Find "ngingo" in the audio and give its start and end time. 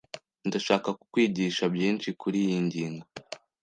2.65-3.05